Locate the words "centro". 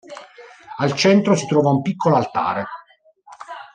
0.95-1.35